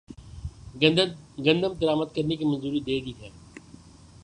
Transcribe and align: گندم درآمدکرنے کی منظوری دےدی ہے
گندم 1.45 1.73
درآمدکرنے 1.81 2.35
کی 2.39 2.45
منظوری 2.45 2.79
دےدی 2.87 3.13
ہے 3.19 3.29